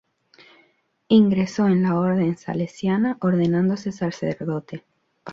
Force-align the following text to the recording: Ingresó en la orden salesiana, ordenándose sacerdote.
Ingresó 1.09 1.67
en 1.67 1.83
la 1.83 1.93
orden 1.99 2.35
salesiana, 2.35 3.19
ordenándose 3.21 3.91
sacerdote. 3.91 4.83